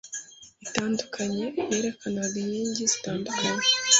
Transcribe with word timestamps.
itandukanye 0.65 1.45
yerekanaga 1.69 2.35
inkingi 2.43 2.83
zitandukanye 2.91 3.67